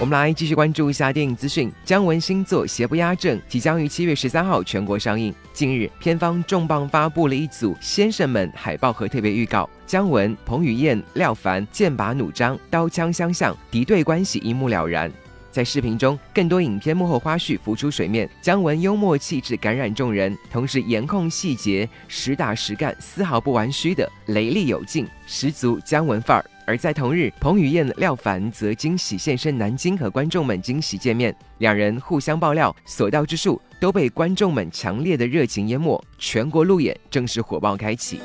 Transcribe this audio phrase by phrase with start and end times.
[0.00, 1.70] 我们来继续关注一下电影资讯。
[1.84, 5.32] 姜文新作《邪不压正》即将于七月十三号全国上映。
[5.52, 15.12] 近日，片方重磅发布了一组先生们海报和特别预告，姜文、彭于晏、廖凡剑拔弩张，刀枪相向，敌对关系一目了然。
[15.50, 18.26] 在视频中，更多影片幕后花絮浮出水面。
[18.40, 26.44] 姜文幽默气质感染众人，同时严控细节，实打实干，丝毫不玩虚的雷厉有劲，十足姜文范儿。
[26.70, 31.34] 而在同日，彭于晏、廖凡则惊喜现身南京，和观众们惊喜见面。
[31.58, 38.20] 两人互相爆料，所到之处都被观众们强烈的热情淹没，全国路演正式火爆开启。